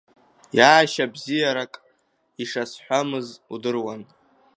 Иаашьа 0.57 1.05
бзиарак 1.13 1.73
ишазҳәамыз 2.41 3.27
удыруан. 3.53 4.01